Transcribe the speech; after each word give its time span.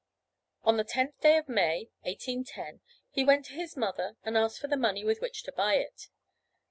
On 0.63 0.77
the 0.77 0.83
tenth 0.83 1.19
day 1.21 1.37
of 1.37 1.47
May, 1.47 1.91
1810, 2.05 2.81
he 3.11 3.23
went 3.23 3.45
to 3.45 3.53
his 3.53 3.77
mother 3.77 4.17
and 4.23 4.35
asked 4.35 4.59
for 4.59 4.65
the 4.67 4.75
money 4.75 5.03
with 5.03 5.21
which 5.21 5.43
to 5.43 5.51
buy 5.51 5.75
it. 5.75 6.07